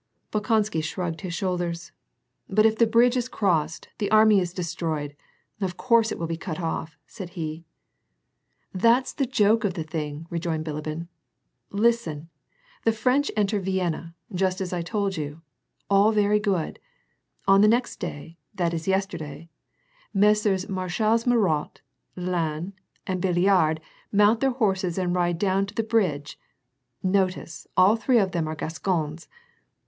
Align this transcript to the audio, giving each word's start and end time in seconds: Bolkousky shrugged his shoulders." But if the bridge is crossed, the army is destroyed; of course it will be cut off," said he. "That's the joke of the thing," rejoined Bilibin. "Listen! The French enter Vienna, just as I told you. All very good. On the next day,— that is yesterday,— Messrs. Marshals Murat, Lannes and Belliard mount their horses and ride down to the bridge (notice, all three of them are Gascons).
Bolkousky 0.31 0.81
shrugged 0.83 1.21
his 1.21 1.35
shoulders." 1.35 1.91
But 2.49 2.65
if 2.65 2.75
the 2.79 2.87
bridge 2.87 3.15
is 3.15 3.29
crossed, 3.29 3.89
the 3.99 4.09
army 4.09 4.39
is 4.39 4.51
destroyed; 4.51 5.15
of 5.61 5.77
course 5.77 6.11
it 6.11 6.17
will 6.17 6.25
be 6.25 6.37
cut 6.37 6.59
off," 6.59 6.97
said 7.05 7.29
he. 7.37 7.65
"That's 8.73 9.13
the 9.13 9.27
joke 9.27 9.63
of 9.63 9.75
the 9.75 9.83
thing," 9.83 10.25
rejoined 10.31 10.65
Bilibin. 10.65 11.07
"Listen! 11.69 12.31
The 12.83 12.91
French 12.93 13.29
enter 13.37 13.59
Vienna, 13.59 14.15
just 14.33 14.59
as 14.59 14.73
I 14.73 14.81
told 14.81 15.17
you. 15.17 15.43
All 15.87 16.11
very 16.11 16.39
good. 16.39 16.79
On 17.47 17.61
the 17.61 17.67
next 17.67 17.97
day,— 17.99 18.39
that 18.55 18.73
is 18.73 18.87
yesterday,— 18.87 19.49
Messrs. 20.25 20.67
Marshals 20.67 21.27
Murat, 21.27 21.81
Lannes 22.15 22.73
and 23.05 23.21
Belliard 23.21 23.77
mount 24.11 24.39
their 24.39 24.49
horses 24.49 24.97
and 24.97 25.13
ride 25.13 25.37
down 25.37 25.67
to 25.67 25.75
the 25.75 25.83
bridge 25.83 26.39
(notice, 27.03 27.67
all 27.77 27.95
three 27.95 28.17
of 28.17 28.31
them 28.31 28.47
are 28.47 28.55
Gascons). 28.55 29.27